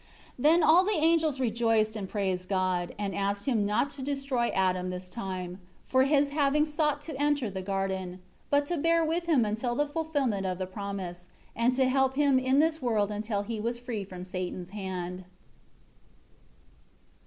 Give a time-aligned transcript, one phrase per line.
[0.35, 4.47] 16 Then all the angels rejoiced and praised God, and asked Him not to destroy
[4.47, 8.19] Adam this time, for his having sought to enter the garden;
[8.49, 12.39] but to bear with him until the fulfillment of the promise; and to help him
[12.39, 15.23] in this world until he was free from Satan's hand.